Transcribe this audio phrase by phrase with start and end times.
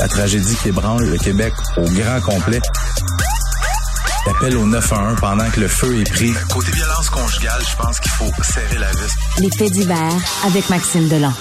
[0.00, 2.60] la tragédie qui ébranle le Québec au grand complet.
[4.26, 6.32] L'appel au 911 pendant que le feu est pris.
[6.52, 9.14] Côté violence conjugale, je pense qu'il faut serrer la vis.
[9.38, 10.12] Les faits divers
[10.44, 11.32] avec Maxime Delan.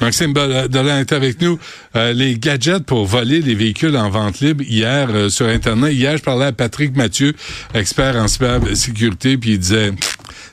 [0.00, 1.58] Maxime Dolan est avec nous.
[1.94, 5.92] Euh, les gadgets pour voler les véhicules en vente libre hier euh, sur Internet.
[5.92, 7.34] Hier, je parlais à Patrick Mathieu,
[7.72, 9.92] expert en cybersécurité, puis il disait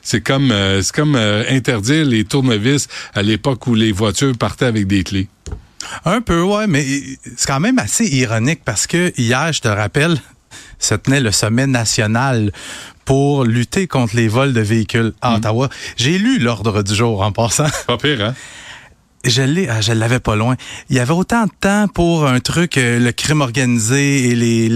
[0.02, 4.86] c'est comme euh, c'est comme interdire les tournevis à l'époque où les voitures partaient avec
[4.86, 5.28] des clés.
[6.04, 6.84] Un peu, ouais, mais
[7.36, 10.20] c'est quand même assez ironique parce que hier, je te rappelle,
[10.78, 12.52] se tenait le sommet national
[13.04, 15.34] pour lutter contre les vols de véhicules à mm.
[15.36, 15.68] Ottawa.
[15.96, 17.66] J'ai lu l'ordre du jour en passant.
[17.86, 18.34] Pas pire, hein?
[19.22, 20.56] Je l'ai, ah, je l'avais pas loin.
[20.88, 24.68] Il y avait autant de temps pour un truc, euh, le crime organisé et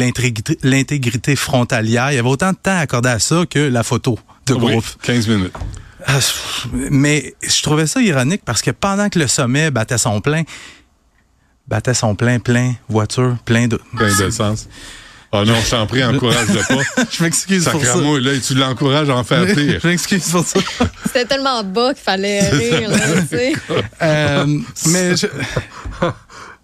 [0.63, 2.13] l'intégrité frontalière.
[2.13, 4.85] Il y avait autant de temps accordé à ça que la photo de groupe.
[5.03, 5.55] 15 minutes.
[6.07, 6.19] Ah,
[6.91, 10.43] mais je trouvais ça ironique parce que pendant que le sommet battait son plein,
[11.69, 13.81] battait son plein, plein, voiture, plein de...
[13.97, 14.69] Plein d'essence.
[15.37, 17.05] Oh non, je t'en prie, encourage-le pas.
[17.11, 17.97] je m'excuse pour ça.
[17.97, 19.81] là, tu l'encourages à en faire pire.
[19.83, 20.61] je m'excuse pour ça.
[21.07, 23.53] C'était tellement bas qu'il fallait rire, là, tu sais.
[24.03, 24.47] Euh,
[24.87, 25.27] mais je...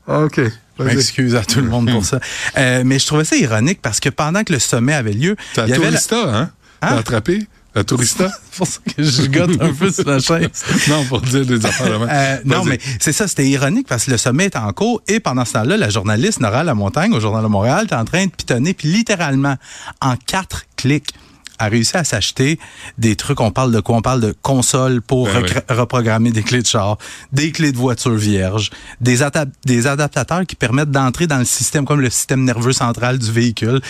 [0.07, 0.41] OK.
[0.79, 2.21] Je m'excuse à tout le monde pour ça.
[2.57, 5.37] Euh, mais je trouvais ça ironique parce que pendant que le sommet avait lieu...
[5.53, 6.51] C'est à Tourista, hein?
[6.83, 6.97] hein?
[6.97, 7.47] attrapé?
[7.75, 8.29] La tourista?
[8.51, 10.49] c'est pour ça que je gotte un peu sur la chaise.
[10.89, 14.17] non, pour dire des affaires euh, Non, mais c'est ça, c'était ironique parce que le
[14.17, 17.49] sommet est en cours et pendant ce temps-là, la journaliste Nora Lamontagne au Journal de
[17.49, 19.57] Montréal est en train de pitonner, puis littéralement,
[20.01, 21.15] en quatre clics,
[21.61, 22.59] a réussi à s'acheter
[22.99, 23.39] des trucs.
[23.41, 23.97] On parle de quoi?
[23.97, 26.97] On parle de consoles pour ben reprogrammer des clés de char,
[27.33, 29.19] des clés de voiture vierges, des,
[29.67, 33.81] des adaptateurs qui permettent d'entrer dans le système comme le système nerveux central du véhicule.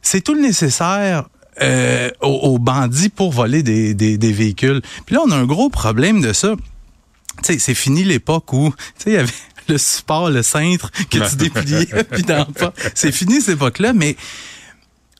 [0.00, 1.24] C'est tout le nécessaire
[1.60, 4.80] euh, aux, bandits pour voler des, des, véhicules.
[5.04, 6.54] Puis là, on a un gros problème de ça.
[7.42, 9.32] Tu sais, c'est fini l'époque où, tu sais, il y avait
[9.68, 12.72] le support, le cintre que tu dépliais, puis pas.
[12.94, 14.16] C'est fini cette époque-là, mais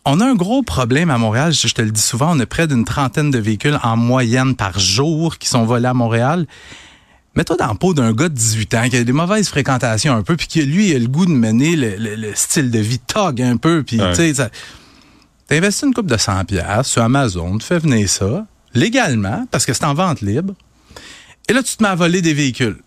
[0.04, 1.52] on a un gros problème à Montréal.
[1.52, 4.78] Je te le dis souvent, on a près d'une trentaine de véhicules en moyenne par
[4.78, 6.46] jour qui sont volés à Montréal.
[7.34, 10.22] Mets-toi dans le pot d'un gars de 18 ans qui a des mauvaises fréquentations un
[10.22, 13.56] peu, puis qui, lui, a le goût de mener le, style de vie tog un
[13.56, 14.50] peu, puis tu sais,
[15.52, 19.74] T'investis une coupe de 100 pièces sur Amazon, tu fais venir ça légalement parce que
[19.74, 20.54] c'est en vente libre.
[21.46, 22.78] Et là, tu te mets à voler des véhicules.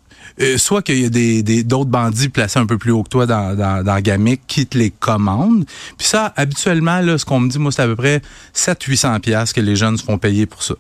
[0.41, 3.27] Euh, soit qu'il y a des, d'autres bandits placés un peu plus haut que toi
[3.27, 5.65] dans, dans, dans Gamic qui te les commandent.
[5.95, 8.23] Puis ça, habituellement, là, ce qu'on me dit, moi, c'est à peu près
[8.55, 10.73] 700-800 pièces que les jeunes se font payer pour ça.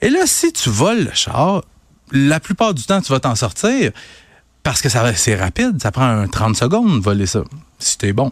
[0.00, 1.62] Et là, si tu voles le char,
[2.10, 3.92] la plupart du temps, tu vas t'en sortir
[4.62, 5.82] parce que ça c'est rapide.
[5.82, 7.44] Ça prend 30 secondes de voler ça,
[7.78, 8.30] si t'es bon.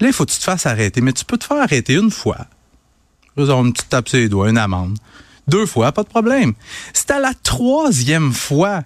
[0.00, 1.00] Là, il faut que tu te fasses arrêter.
[1.00, 2.46] Mais tu peux te faire arrêter une fois.
[3.36, 4.98] Tu te tapes sur les doigts, une amende.
[5.48, 6.54] Deux fois, pas de problème.
[6.92, 8.82] C'est à la troisième fois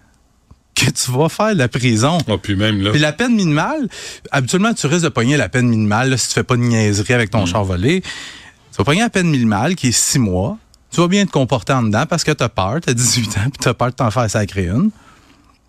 [0.74, 2.18] que tu vas faire de la prison.
[2.28, 2.90] Oh, puis même là.
[2.90, 3.88] Puis la peine minimale,
[4.30, 7.30] habituellement, tu risques de pogner la peine minimale si tu fais pas de niaiserie avec
[7.30, 7.46] ton mm.
[7.46, 8.00] char volé.
[8.00, 10.56] Tu vas pogner la peine minimale qui est six mois.
[10.90, 13.38] Tu vas bien te comporter en dedans parce que tu as peur, tu as 18
[13.38, 14.90] ans, puis tu as peur de t'en faire sacrer une.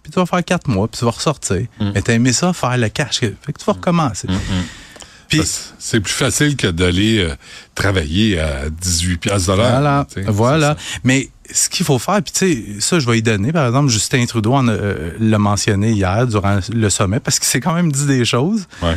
[0.02, 1.66] Puis tu vas faire quatre mois, puis tu vas ressortir.
[1.80, 1.92] Mm.
[1.94, 3.20] Mais tu aimé ça, faire le cash.
[3.20, 4.28] Fait que tu vas recommencer.
[5.79, 7.35] C'est plus facile que d'aller euh,
[7.75, 10.75] travailler à 18 pièces Voilà, voilà.
[11.03, 13.51] Mais ce qu'il faut faire, puis tu sais, ça, je vais y donner.
[13.51, 17.73] Par exemple, Justin Trudeau euh, l'a mentionné hier durant le sommet parce qu'il s'est quand
[17.73, 18.67] même dit des choses.
[18.84, 18.95] Ouais.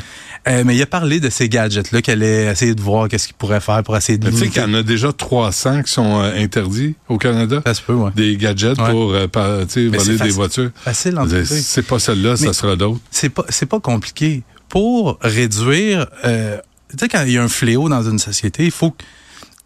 [0.49, 3.37] Euh, mais il a parlé de ces gadgets-là qu'elle allait essayer de voir qu'est-ce qu'il
[3.37, 6.21] pourrait faire pour essayer de Tu sais qu'il y en a déjà 300 qui sont
[6.21, 7.63] interdits au Canada.
[7.65, 8.11] Ça se peut, ouais.
[8.17, 10.71] Des gadgets pour voler des voitures.
[10.75, 13.01] Facile, en C'est pas celle-là, ça sera d'autres.
[13.11, 16.57] C'est pas, c'est pas compliqué pour réduire, euh,
[16.89, 19.05] tu sais, quand il y a un fléau dans une société, il faut que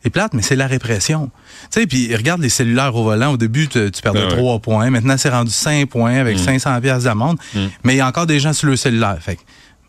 [0.03, 1.31] c'est plate, mais c'est la répression.
[1.71, 3.31] Tu sais, puis regarde les cellulaires au volant.
[3.31, 4.91] Au début, tu, perdais 3 ben points.
[4.91, 6.81] Maintenant, c'est rendu 5 points avec 500 mm.
[6.81, 7.39] pièces d'amende.
[7.55, 7.59] Mm.
[7.85, 9.19] Mais il y a encore des gens sur le cellulaire.
[9.21, 9.39] Fait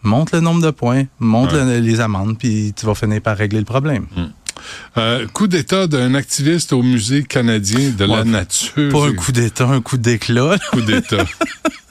[0.04, 3.66] monte le nombre de points, monte les amendes, puis tu vas finir par régler le
[3.66, 4.06] problème.
[4.16, 4.24] Mm.
[5.00, 8.92] Euh, coup d'État d'un activiste au Musée canadien de la nature.
[8.92, 10.58] Pas un coup d'État, un coup d'éclat.
[10.72, 11.26] Coup d'État.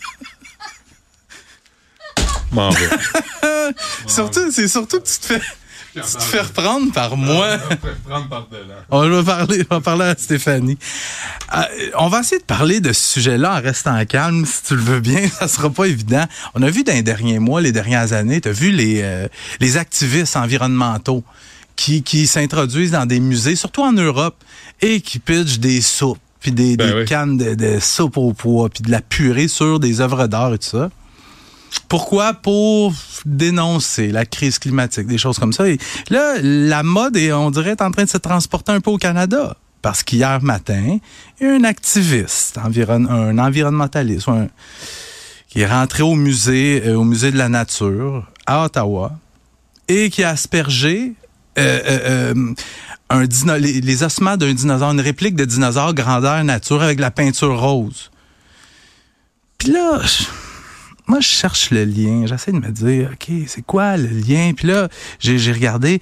[4.07, 5.43] surtout, c'est surtout que tu te fais.
[5.95, 7.57] Tu te fais reprendre par moi.
[8.91, 10.77] On va parler, on va parler à Stéphanie.
[11.55, 11.63] Euh,
[11.99, 15.01] on va essayer de parler de ce sujet-là en restant calme, si tu le veux
[15.01, 15.27] bien.
[15.39, 16.27] Ça sera pas évident.
[16.55, 19.27] On a vu dans les derniers mois, les dernières années, tu as vu les, euh,
[19.61, 21.25] les activistes environnementaux
[21.77, 24.37] qui, qui s'introduisent dans des musées, surtout en Europe,
[24.83, 28.69] et qui pitchent des soupes, puis des, ben des cannes de, de soupe au poids,
[28.69, 30.91] puis de la purée sur des œuvres d'art et tout ça.
[31.89, 32.35] Pourquoi?
[32.35, 32.93] Pour
[33.25, 35.65] dénoncer la crise climatique, des choses comme ça.
[36.11, 38.99] Là, la mode, est, on dirait, est en train de se transporter un peu au
[38.99, 39.57] Canada.
[39.83, 40.99] Parce qu'hier matin,
[41.41, 44.29] y a un activiste, un environnementaliste,
[45.49, 49.13] qui est rentré au musée, euh, au musée de la nature à Ottawa
[49.89, 51.15] et qui a aspergé
[51.59, 52.35] euh,
[53.13, 58.11] euh, les, ossements d'un dinosaure, une réplique de dinosaure grandeur nature avec la peinture rose.
[59.59, 60.01] Puis là,
[61.07, 62.25] moi, je cherche le lien.
[62.27, 64.53] J'essaie de me dire, OK, c'est quoi le lien?
[64.57, 64.89] Puis là,
[65.21, 66.01] j'ai regardé.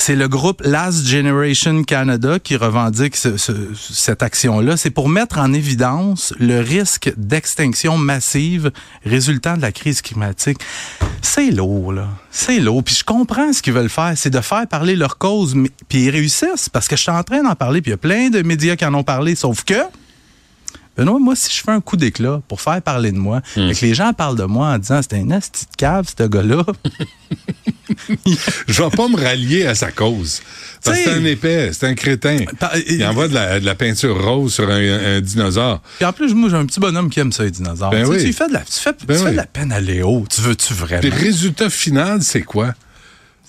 [0.00, 4.76] C'est le groupe Last Generation Canada qui revendique ce- ce- cette action-là.
[4.76, 8.70] C'est pour mettre en évidence le risque d'extinction massive
[9.04, 10.58] résultant de la crise climatique.
[11.20, 12.06] C'est lourd, là.
[12.30, 12.84] C'est lourd.
[12.84, 14.12] Puis je comprends ce qu'ils veulent faire.
[14.14, 15.56] C'est de faire parler leur cause.
[15.56, 17.82] mais- Puis ils réussissent parce que je suis en train d'en parler.
[17.82, 19.34] Puis il y a plein de médias qui en ont parlé.
[19.34, 19.74] Sauf que,
[20.98, 23.86] Benoît, moi, si je fais un coup d'éclat pour faire parler de moi, et que
[23.86, 26.64] les gens parlent de moi en disant c'est un asti de cave, ce gars-là,
[28.68, 30.40] Je vais pas me rallier à sa cause.
[30.84, 32.38] Parce que c'est un épais, c'est un crétin.
[32.58, 35.80] Par- Il envoie de la, de la peinture rose sur un, un dinosaure.
[35.96, 37.90] Puis en plus, moi, j'ai un petit bonhomme qui aime ça, les dinosaures.
[37.90, 38.24] Ben Tu oui.
[38.24, 39.30] Tu fais de la, tu fais, tu Ben fais oui.
[39.32, 40.24] de la peine à Léo.
[40.30, 41.00] Tu veux-tu vraiment?
[41.00, 42.74] Puis le résultat final, c'est quoi?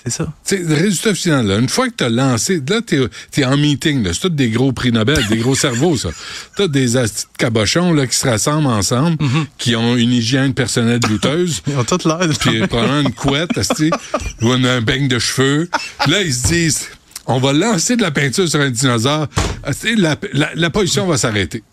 [0.09, 0.33] C'est ça.
[0.51, 3.07] Le résultat final, là, une fois que tu as lancé, là, tu
[3.37, 6.09] es, en meeting, c'est tous des gros prix Nobel, des gros cerveaux, ça.
[6.57, 6.93] Tu des
[7.37, 9.45] cabochons là, qui se rassemblent ensemble, Mm-hmm.
[9.57, 13.49] qui ont une hygiène personnelle douteuse, Ils ont toute l'air puis probablement une couette,
[14.41, 15.69] ou un, beigne de cheveux.
[16.07, 16.87] Là, ils se disent,
[17.25, 19.27] on va lancer de la peinture sur un dinosaure,
[19.63, 21.63] asti, la, la, la pollution va s'arrêter.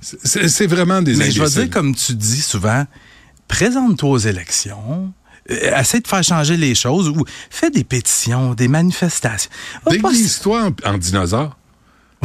[0.00, 1.62] C'est vraiment des Mais je vais imbéciles.
[1.64, 2.86] dire, comme tu dis souvent,
[3.48, 5.12] présente-toi aux élections.
[5.50, 9.50] Euh, Essaie de faire changer les choses ou fais des pétitions, des manifestations.
[9.90, 11.56] Déguise-toi en, en dinosaure.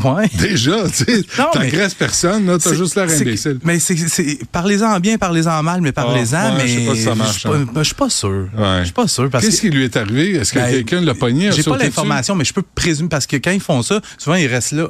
[0.03, 0.29] Ouais.
[0.39, 1.23] Déjà, tu sais,
[1.53, 3.59] t'agresses personne, là, t'as juste l'air imbécile.
[3.63, 7.01] Mais c'est, parlez-en bien, parlez-en mal, mais parlez-en, Ah, ouais, mais je sais pas si
[7.03, 7.83] ça marche, je suis pas- hein.
[7.97, 8.47] pas sûr.
[8.57, 8.77] Ouais.
[8.79, 10.31] Je suis pas sûr parce Qu'est-ce que qui lui est arrivé?
[10.38, 11.51] Est-ce que Ben, quelqu'un l'a pogné?
[11.51, 14.47] j'ai pas l'information, mais je peux présumer parce que quand ils font ça, souvent ils
[14.47, 14.89] restent là.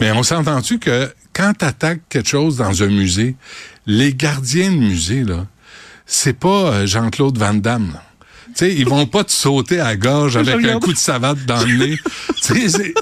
[0.00, 3.36] Mais on s'entend-tu que quand t'attaques quelque chose dans un musée,
[3.86, 5.46] les gardiens de musée, là,
[6.06, 8.02] c'est pas euh, Jean-Claude Van Damme, là.
[8.56, 11.44] Tu sais, ils vont pas te sauter à la gorge avec un coup de savate
[11.44, 11.98] dans le nez.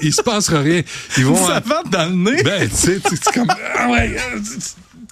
[0.00, 0.80] il se passera rien.
[1.18, 1.46] Ils vont...
[1.46, 2.42] Ça va dans le nez?
[2.42, 3.00] Ben, tu sais,
[3.34, 3.48] comme...
[3.76, 4.38] Ah ouais, euh,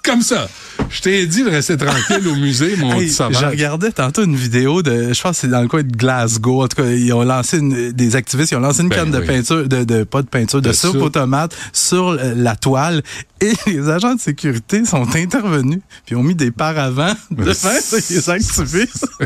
[0.02, 0.48] comme ça.
[0.88, 3.38] Je t'ai dit de rester tranquille au musée, mon Hey, petit savate.
[3.38, 6.62] je regardais tantôt une vidéo de, je pense que c'est dans le coin de Glasgow.
[6.64, 9.10] En tout cas, ils ont lancé une- des activistes, ils ont lancé une Ben canne
[9.10, 11.02] de peinture, de, de pas de peinture, de, De soupe soupe.
[11.02, 13.02] aux tomates sur euh, la toile.
[13.40, 17.70] Et les agents de sécurité sont intervenus, puis ont mis des paravents devant
[18.10, 19.06] les activistes.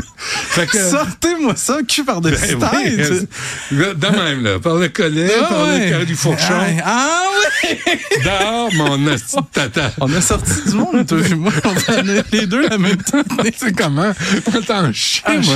[0.55, 0.89] Que...
[0.89, 2.31] Sortez-moi ça, cul Ben oui,
[2.97, 3.27] tête.
[3.73, 4.57] euh, de même, là.
[4.59, 5.83] Par le collet, Ah par ouais.
[5.85, 6.53] le carré du fourchon.
[6.53, 7.23] Ah, ah
[7.63, 7.79] ouais!
[8.23, 9.91] Dehors, mon asti tata.
[9.99, 11.51] On a sorti du monde, toi et moi.
[11.65, 13.21] On en a les deux la même temps.
[13.43, 14.11] Tu sais comment?
[14.47, 15.55] On t'en chie, Ah, moi.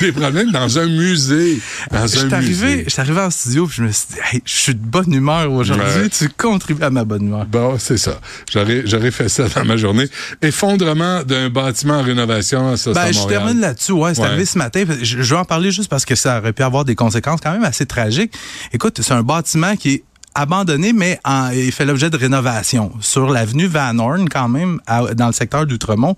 [0.00, 1.60] Des problèmes dans un musée.
[1.90, 2.84] Dans un musée.
[2.84, 5.12] je suis arrivé en studio puis je me suis dit, hey, je suis de bonne
[5.12, 6.02] humeur aujourd'hui.
[6.02, 6.08] Ouais.
[6.10, 7.46] Tu contribues à ma bonne humeur.
[7.46, 8.20] Bon, c'est ça.
[8.52, 10.08] J'aurais, fait ça dans ma journée.
[10.42, 13.92] Effondrement d'un bâtiment en rénovation, ça, à Ben, je termine là-dessus.
[13.92, 14.26] Ouais, c'est Ouais.
[14.28, 14.84] arrivé ce matin.
[15.00, 17.52] Je, je vais en parler juste parce que ça aurait pu avoir des conséquences quand
[17.52, 18.34] même assez tragiques.
[18.72, 20.04] Écoute, c'est un bâtiment qui est
[20.34, 22.92] abandonné, mais en- il fait l'objet de rénovation.
[23.00, 26.16] Sur l'avenue Van Horn, quand même, à- dans le secteur d'Outremont.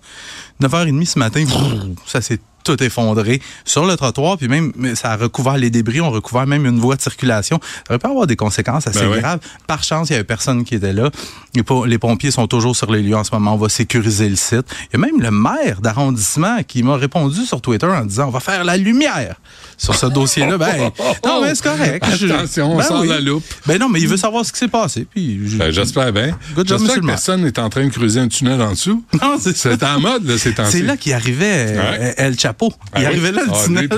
[0.61, 1.45] 9h30 ce matin,
[2.07, 6.11] ça s'est tout effondré sur le trottoir, puis même ça a recouvert les débris, on
[6.11, 7.59] recouvert même une voie de circulation.
[7.63, 9.41] Ça aurait pu avoir des conséquences assez Ben graves.
[9.67, 11.11] Par chance, il y avait personne qui était là.
[11.55, 13.55] Les po- Les pompiers sont toujours sur les lieux en ce moment.
[13.55, 14.65] On va sécuriser le site.
[14.93, 18.31] Il y a même le maire d'arrondissement qui m'a répondu sur Twitter en disant on
[18.31, 19.37] va faire la lumière
[19.77, 20.59] sur ce dossier-là.
[20.59, 20.91] Ben,
[21.25, 22.05] non, mais c'est correct.
[22.05, 23.09] Attention, on Ben sort oui.
[23.09, 23.45] la loupe.
[23.67, 25.07] Ben non, mais il veut savoir ce qui s'est passé.
[25.13, 26.37] Puis Ben, j'espère bien.
[26.55, 29.03] Good job, J'espère que personne n'est en train de creuser un tunnel en dessous.
[29.23, 30.53] Non, c'est en mode, là, ces.
[30.65, 32.15] C'est là qu'il arrivait euh, Ouais.
[32.17, 32.52] El Chapo.
[32.61, 33.05] Il Ah oui?
[33.07, 33.89] arrivait là, le Ah, tunnel.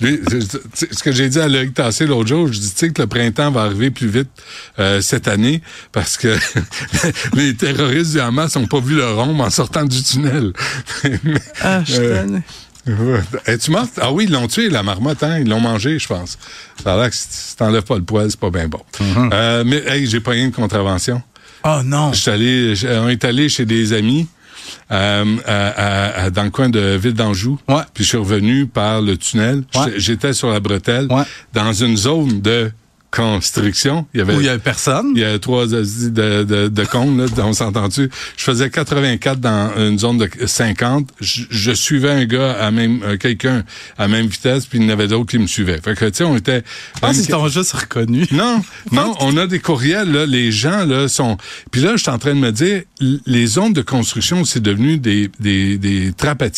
[0.00, 2.90] lui, lui, ce que j'ai dit à Loïc Tassé l'autre jour, je dis tu sais
[2.90, 4.28] que le printemps va arriver plus vite
[4.78, 5.62] euh, cette année
[5.92, 6.36] parce que
[7.34, 10.52] les terroristes du Hamas n'ont pas vu le rhum en sortant du tunnel.
[11.62, 12.00] Ah, je
[12.88, 13.20] Euh.
[13.46, 13.92] Es-tu morte?
[14.00, 15.38] Ah oui, ils l'ont tué, la marmotte, hein?
[15.38, 16.38] Ils l'ont mangé, je pense.
[16.82, 18.80] Ça a l'air que si t'enlèves pas le poil, c'est pas bien bon.
[18.98, 19.30] Mm-hmm.
[19.32, 21.22] Euh, mais, hey, j'ai pas eu une contravention.
[21.62, 22.12] Oh non.
[22.14, 24.39] Je suis allé, j'- on est allé chez des amis, euh,
[24.88, 27.58] à- à- à- dans le coin de Ville d'Anjou.
[27.68, 27.82] Ouais.
[27.94, 29.64] Puis je suis revenu par le tunnel.
[29.74, 29.82] Ouais.
[29.86, 31.22] J'étais- J'étais sur la bretelle, Ouais.
[31.54, 32.70] dans une zone de
[33.10, 34.06] construction.
[34.14, 35.12] Il y avait, Où il y avait personne.
[35.14, 35.82] il y a trois de,
[36.44, 38.10] de, de cônes, là, on s'entend-tu?
[38.36, 41.08] Je faisais 84 dans une zone de 50.
[41.20, 43.64] Je, je suivais un gars à même, euh, quelqu'un
[43.98, 45.80] à même vitesse, puis il y en avait d'autres qui me suivaient.
[45.82, 46.62] Fait que, tu sais, on était...
[46.94, 48.26] Je pense qu'ils t'ont juste reconnu.
[48.32, 48.62] Non,
[48.92, 51.36] non, on a des courriels, là, les gens, là, sont...
[51.70, 52.82] Puis là, je suis en train de me dire,
[53.26, 56.50] les zones de construction, c'est devenu des, des, des trappes à.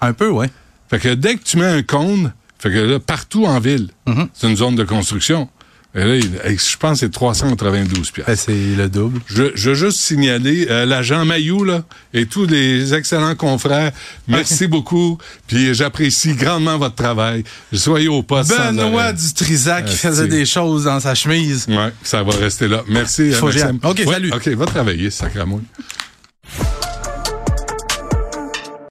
[0.00, 0.50] Un peu, ouais.
[0.90, 3.88] Fait que dès que tu mets un cône, fait que là, partout en ville,
[4.34, 5.48] c'est une zone de construction.
[5.94, 8.26] Et là, je pense que c'est 392 pièces.
[8.26, 9.20] Ben, c'est le double.
[9.26, 13.92] Je, je veux juste signaler euh, l'agent Mayou là, et tous les excellents confrères.
[14.28, 15.18] Merci beaucoup.
[15.46, 17.42] Puis j'apprécie grandement votre travail.
[17.72, 18.50] Soyez au poste.
[18.50, 19.12] Benoît.
[19.14, 21.66] Dutrisac qui faisait des choses dans sa chemise.
[21.68, 22.84] Ouais, ça va rester là.
[22.88, 23.32] Merci.
[23.32, 23.78] Faut Maxime.
[23.82, 24.32] OK, Ouais, salut.
[24.32, 25.64] OK, va travailler, sacramouille.